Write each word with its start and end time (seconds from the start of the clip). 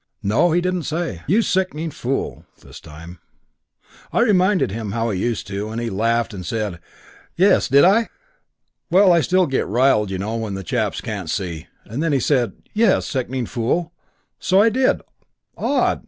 No, 0.23 0.51
he 0.51 0.61
didn't 0.61 0.85
say, 0.89 1.21
'You 1.27 1.43
sickening 1.43 1.91
fool' 1.91 2.43
this 2.59 2.79
time. 2.79 3.19
I 4.11 4.21
reminded 4.21 4.71
him 4.71 4.93
how 4.93 5.11
he 5.11 5.19
used 5.21 5.45
to, 5.49 5.69
and 5.69 5.79
he 5.79 5.91
laughed 5.91 6.33
and 6.33 6.43
said, 6.43 6.79
'Yes; 7.35 7.67
did 7.67 7.83
I? 7.85 8.09
Well, 8.89 9.13
I 9.13 9.21
still 9.21 9.45
get 9.45 9.67
riled, 9.67 10.09
you 10.09 10.17
know, 10.17 10.37
when 10.37 10.57
chaps 10.63 11.01
can't 11.01 11.29
see' 11.29 11.67
And 11.85 12.01
then 12.01 12.13
he 12.13 12.19
said 12.19 12.53
'Yes, 12.73 13.05
"sickening 13.05 13.45
fool"; 13.45 13.93
so 14.39 14.59
I 14.59 14.69
did; 14.69 15.03
odd!' 15.55 15.99